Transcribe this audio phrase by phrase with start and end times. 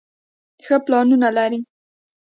[0.65, 1.59] ښۀ پلانونه لري